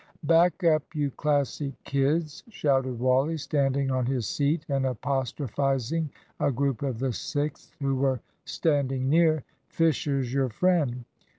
"Back 0.23 0.63
up, 0.63 0.81
you 0.95 1.11
Classic 1.11 1.73
kids!" 1.83 2.43
shouted 2.49 2.97
Wally, 2.99 3.37
standing 3.37 3.91
on 3.91 4.07
his 4.07 4.27
seat 4.27 4.65
and 4.67 4.83
apostrophising 4.83 6.09
a 6.39 6.51
group 6.51 6.81
of 6.81 6.97
the 6.97 7.13
Sixth 7.13 7.75
who 7.79 7.95
were 7.97 8.19
standing 8.43 9.11
near. 9.11 9.43
"Fisher's 9.67 10.33
your 10.33 10.49
friend! 10.49 11.05